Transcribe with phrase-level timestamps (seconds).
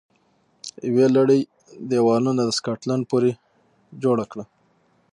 [0.89, 1.41] یوه لړۍ
[1.89, 3.31] دېوالونه د سکاټلند پورې
[4.03, 4.45] جوړه کړه